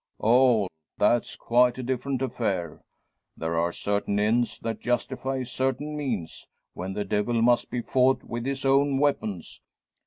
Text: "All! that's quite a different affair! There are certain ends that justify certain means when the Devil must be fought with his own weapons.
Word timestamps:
"All! 0.17 0.67
that's 0.97 1.35
quite 1.35 1.77
a 1.77 1.83
different 1.83 2.23
affair! 2.23 2.81
There 3.37 3.55
are 3.55 3.71
certain 3.71 4.19
ends 4.19 4.57
that 4.63 4.79
justify 4.79 5.43
certain 5.43 5.95
means 5.95 6.47
when 6.73 6.93
the 6.93 7.05
Devil 7.05 7.39
must 7.43 7.69
be 7.69 7.81
fought 7.83 8.23
with 8.23 8.47
his 8.47 8.65
own 8.65 8.97
weapons. 8.97 9.61